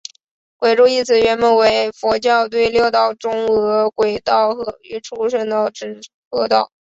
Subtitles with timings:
[0.57, 6.65] 鬼畜一词原本为佛教对六道中饿鬼道与畜生道之合称。